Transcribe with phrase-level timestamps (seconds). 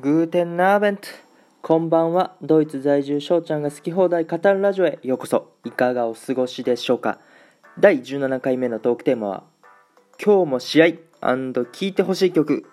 [0.00, 1.02] グーテンナーベント。
[1.62, 2.34] こんばんは。
[2.42, 4.98] ドイツ在住翔ちゃんが好き放題語るラジオへ。
[5.04, 5.52] ようこそ。
[5.64, 7.20] いかがお過ごしでしょうか。
[7.78, 9.44] 第17回目のトークテーマは
[10.20, 12.66] 今日も試合聴いてほしい曲。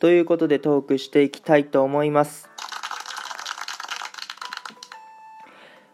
[0.00, 2.50] ということでトークしていきたいと思います。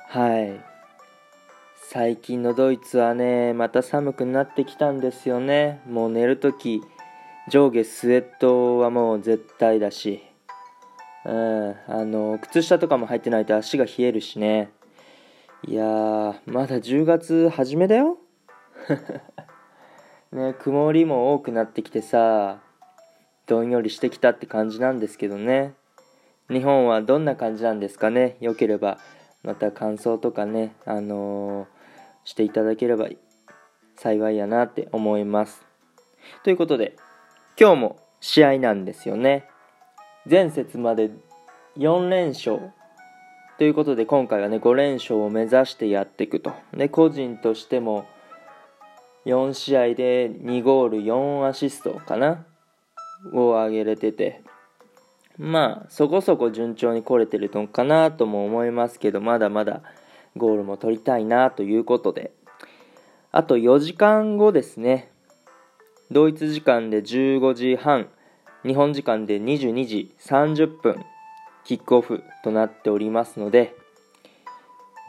[0.09, 0.65] はい。
[1.91, 5.83] 最近のドイツはねまた寒くなってきたんですよね。
[5.87, 6.81] もう寝るとき
[7.51, 10.30] 上下スウェットはもう絶対だし
[11.25, 11.77] うん。
[11.89, 14.71] あの靴下とかも入ってないと足が冷えるしね。
[15.67, 18.19] いやーまだ10月初めだよ。
[20.33, 22.61] ね曇りも多くなってきてさ
[23.47, 25.75] どんよりしてきたって感じなんですけどね。
[26.49, 28.37] 日本はどんな感じなんですかね？
[28.41, 28.99] よければ
[29.43, 31.67] また感想とかねあのー、
[32.25, 33.09] していただければ
[33.97, 35.67] 幸いやなって思います。
[36.43, 36.97] ということで
[37.59, 39.47] 今日も試合なんですよね。
[40.29, 41.11] 前節まで
[41.79, 42.73] 4連勝。
[43.59, 46.53] ということで今回はね5連勝を目指してやっていくと。
[46.75, 48.07] で個人としても
[49.27, 52.45] 4試合で2ゴール4アシストかな？
[53.33, 54.43] を挙げれてて。
[55.39, 59.83] まあそこそこ順調に来れてるのかなとも思いますけどまだまだ
[60.37, 62.33] ゴールも取りたいなということで。
[63.33, 65.11] あと4時間後ですね。
[66.11, 68.09] ドイツ時間で15時半。
[68.63, 71.05] 日本時間で22時30分
[71.65, 73.75] キックオフとなっておりますので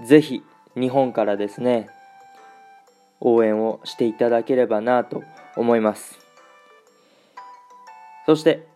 [0.05, 0.41] ぜひ
[0.75, 1.89] 日本からですね
[3.19, 5.23] 応援をしていただければなと
[5.55, 6.17] 思います。
[8.25, 8.67] そして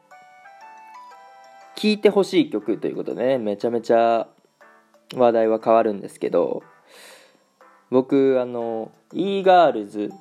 [1.76, 4.28] 聴いてほしい曲ということでねめちゃめちゃ
[5.16, 6.64] 話題は変わるんですけど
[7.92, 10.12] 僕あの e ガールズ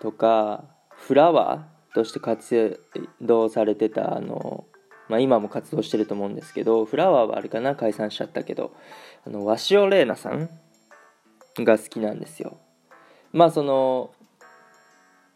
[0.00, 2.78] とかフラワーとして活
[3.22, 4.66] 動されてたあの、
[5.08, 8.76] まあ、今も活動してると思うんですけどフラワーはあれかな解散しちゃったけど
[9.26, 10.50] あの鷲尾玲奈さん
[11.64, 12.58] が好きなんですよ。
[13.32, 14.10] まあその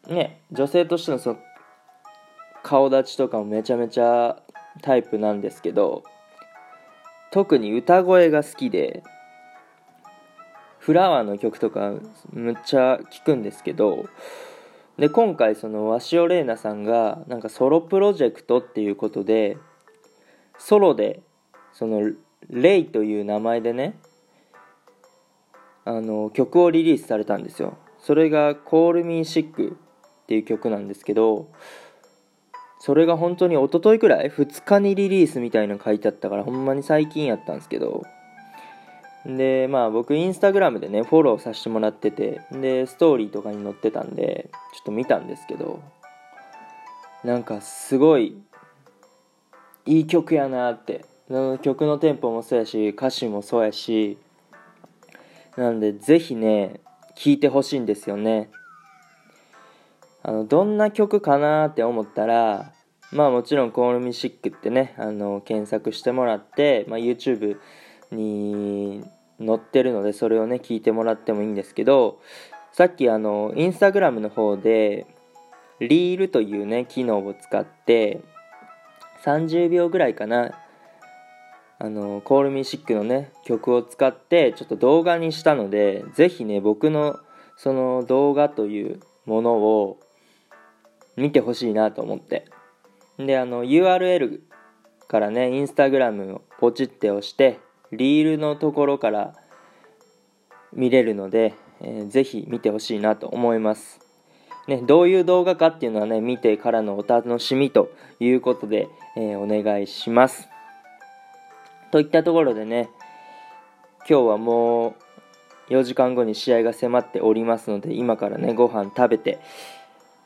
[0.07, 1.39] ね女性としてのその
[2.63, 4.43] 顔立ちとかもめちゃめちゃ
[4.83, 6.05] タイプなんですけど
[7.33, 9.03] 特に歌声が好きで
[10.79, 11.95] フラワーの曲とか
[12.35, 14.05] むっちゃ聴くんですけど
[15.01, 19.57] で今回その鷲尾玲奈さんがなんかソロプロジェクトっていうことで
[20.59, 21.23] ソロで
[21.73, 22.03] その
[22.51, 23.99] レイという名前でね
[25.87, 27.79] あの曲をリリースされたんですよ。
[27.99, 29.77] それが「Call Me Sick」っ
[30.27, 31.49] ていう曲なんですけど
[32.79, 38.05] それが本当に一昨日くらい？2日にリリースみたいなの書いてあったからほんまに最近やったんですけど。
[39.27, 45.83] でまあ僕インスタグラムでねフォローさせてもらっててでストーリーとかに載ってたんでちょっと見たんですけど
[47.23, 48.41] なんかすごい
[49.87, 51.05] いい曲やなって。
[51.63, 54.19] 曲のテンポもそうやし歌詞もそうやし
[55.57, 56.81] なんでぜひね
[57.15, 58.51] 聴いてほしいんですよね。
[60.23, 62.73] あのどんな曲かなって思ったら
[63.13, 67.59] まあもちろん「Call Me Sick」ってねあの検索してもらって、まあ、YouTube
[68.13, 69.05] に
[69.39, 72.21] 載ってるのでそれをね聞いてもらってもいいんですけど
[72.73, 75.07] さっきあのインスタグラムの方で
[75.81, 78.21] リールというね機能を使って
[79.25, 80.53] 30秒ぐらいかな
[81.79, 87.19] あの Call Me Sick のね曲を使ってちょっと動画にしたのでぜひね僕の
[87.57, 90.01] その動画というものを
[91.17, 92.47] 見てほしいなと思って。
[93.19, 94.41] であの URL
[95.09, 97.61] からねインスタグラムをポチって押して
[97.93, 99.35] リールのところから
[100.73, 104.01] 見れるので、えー、ぜひ見てほしいなと思います。
[104.69, 107.91] ね、どういう動画かっていうのはね、見てからのお楽しみと
[108.21, 110.49] いうことで、えー、お願いします。
[111.91, 112.89] といったところでね、
[114.09, 114.95] 今日はも
[115.69, 119.41] う4時間後に試合が迫っておりますので、今からね、ご飯食べて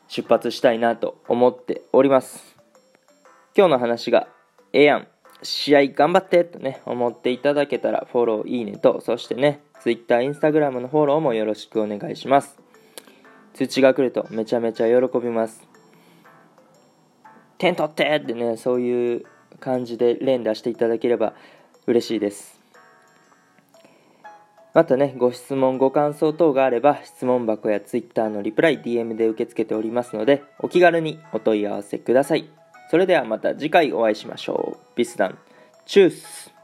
[0.07, 2.55] 出発したいなと思っております。
[3.57, 4.27] 今日の話が
[4.73, 5.07] ええやん。
[5.45, 12.57] 試合頑張ってとね、思っていただけたらフォロー、いいねと、そしてね、Twitter、Instagram のフォローもよろしくお願いします。
[13.53, 15.65] 通知が来るとめちゃめちゃ喜びます。
[17.57, 19.25] 点取ってってね、そういう
[19.59, 21.33] 感じで連打していただければ
[21.87, 22.59] 嬉しいです。
[24.73, 32.49] またね、ご質問、ご感想等があれば、質問箱や Twitter のリプライ、DM で受け付けておりますので、お気軽にお問い合わせください。
[32.91, 34.97] それではまた次回お会いしましょう。
[34.97, 35.44] ビスダン。
[35.85, 36.54] チュース。